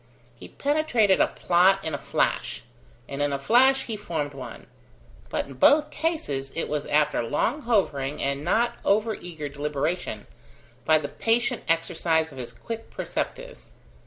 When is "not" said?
8.43-8.79